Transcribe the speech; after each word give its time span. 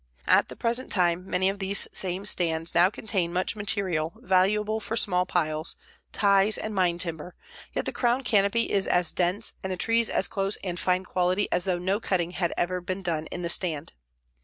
At 0.25 0.47
the 0.47 0.55
present 0.55 0.91
time 0.91 1.29
many 1.29 1.47
of 1.47 1.59
these 1.59 1.87
same 1.93 2.25
stands 2.25 2.73
now 2.73 2.89
contain 2.89 3.31
much 3.31 3.55
material 3.55 4.13
valuable 4.15 4.79
for 4.79 4.97
small 4.97 5.27
piles, 5.27 5.75
ties 6.11 6.57
and 6.57 6.73
mine 6.73 6.97
timber, 6.97 7.35
yet 7.73 7.85
the 7.85 7.91
crown 7.91 8.23
canopy 8.23 8.71
is 8.71 8.87
as 8.87 9.11
dense 9.11 9.53
and 9.61 9.71
the 9.71 9.77
trees 9.77 10.09
as 10.09 10.27
close 10.27 10.57
and 10.63 10.79
fine 10.79 11.03
quality 11.03 11.47
as 11.51 11.65
though 11.65 11.77
no 11.77 11.99
cutting 11.99 12.31
had 12.31 12.51
ever 12.57 12.81
been 12.81 13.03
done 13.03 13.27
in 13.27 13.43
the 13.43 13.47
stand. 13.49 13.93